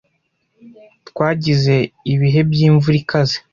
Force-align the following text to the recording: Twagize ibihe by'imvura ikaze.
Twagize 1.09 1.75
ibihe 2.13 2.39
by'imvura 2.49 2.97
ikaze. 3.01 3.37